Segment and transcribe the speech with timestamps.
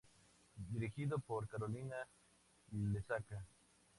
[0.55, 1.95] Dirigido por Carolina
[2.71, 3.45] Lesaca.